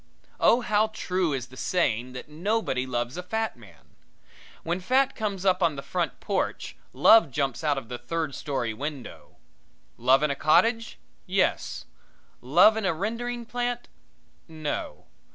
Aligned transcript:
Oh 0.39 0.61
how 0.61 0.87
true 0.87 1.31
is 1.31 1.49
the 1.49 1.55
saying 1.55 2.13
that 2.13 2.27
nobody 2.27 2.87
loves 2.87 3.17
a 3.17 3.21
fat 3.21 3.55
man! 3.55 3.89
When 4.63 4.79
fat 4.79 5.15
comes 5.15 5.45
up 5.45 5.61
on 5.61 5.75
the 5.75 5.83
front 5.83 6.19
porch 6.19 6.75
love 6.91 7.29
jumps 7.29 7.63
out 7.63 7.77
of 7.77 7.87
the 7.87 7.99
third 7.99 8.33
story 8.33 8.73
window. 8.73 9.35
Love 9.97 10.23
in 10.23 10.31
a 10.31 10.35
cottage? 10.35 10.97
Yes. 11.27 11.85
Love 12.41 12.77
in 12.77 12.85
a 12.85 12.95
rendering 12.95 13.45
plant? 13.45 13.89
No. 14.47 15.05